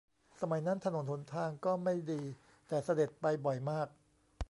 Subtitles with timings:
[0.41, 2.21] สมัยนั้นถนนหนทางก็ไม่ดี
[2.67, 3.87] แต่เสด็จไปบ่อยมาก